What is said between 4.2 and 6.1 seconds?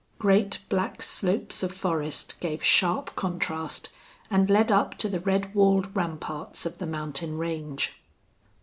and led up to the red walled